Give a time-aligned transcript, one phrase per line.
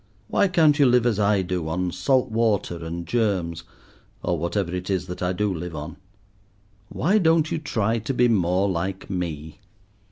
[0.29, 3.63] Why can't you live as I do on salt water and germs,
[4.23, 5.95] or whatever it is that I do live on?
[6.89, 9.59] Why don't you try to be more like me?"